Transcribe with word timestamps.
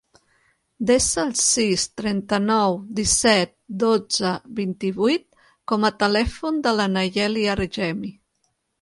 Desa 0.91 1.19
el 1.23 1.33
sis, 1.41 1.83
trenta-nou, 2.01 2.79
disset, 3.01 3.53
dotze, 3.85 4.33
vint-i-vuit 4.63 5.29
com 5.73 5.89
a 5.89 5.95
telèfon 6.05 6.63
de 6.69 6.77
la 6.83 6.93
Nayeli 6.99 7.49
Argemi. 7.59 8.17